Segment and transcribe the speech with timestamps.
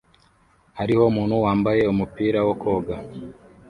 [0.77, 2.95] Hariho umuntu wambaye umupira wo koga